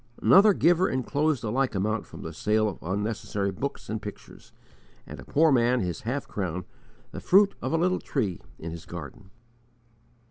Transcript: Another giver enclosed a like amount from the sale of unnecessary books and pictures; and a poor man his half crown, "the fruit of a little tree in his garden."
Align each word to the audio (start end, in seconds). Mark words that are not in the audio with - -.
Another 0.19 0.53
giver 0.55 0.89
enclosed 0.89 1.43
a 1.43 1.51
like 1.51 1.75
amount 1.75 2.07
from 2.07 2.23
the 2.23 2.33
sale 2.33 2.67
of 2.67 2.81
unnecessary 2.81 3.51
books 3.51 3.87
and 3.87 4.01
pictures; 4.01 4.51
and 5.05 5.19
a 5.19 5.23
poor 5.23 5.51
man 5.51 5.81
his 5.81 6.01
half 6.01 6.27
crown, 6.27 6.65
"the 7.11 7.19
fruit 7.21 7.53
of 7.61 7.71
a 7.71 7.77
little 7.77 7.99
tree 7.99 8.41
in 8.57 8.71
his 8.71 8.87
garden." 8.87 9.29